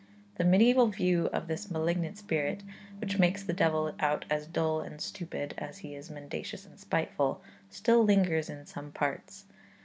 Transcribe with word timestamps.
The 0.37 0.43
medieval 0.45 0.87
view 0.87 1.27
of 1.27 1.47
this 1.47 1.69
malignant 1.69 2.17
spirit 2.17 2.63
which 2.97 3.19
makes 3.19 3.43
the 3.43 3.53
devil 3.53 3.93
out 3.99 4.25
as 4.31 4.47
dull 4.47 4.81
and 4.81 4.99
stupid 4.99 5.53
as 5.59 5.77
he 5.85 5.93
is 5.93 6.09
mendacious 6.09 6.65
and 6.65 6.79
spiteful 6.79 7.43
still 7.69 8.03
lingers 8.03 8.49
in 8.49 8.65
some 8.65 8.91
parts. 8.91 9.45